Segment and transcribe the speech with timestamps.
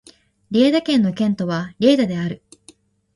[0.49, 2.41] リェイダ県の県都はリェイダである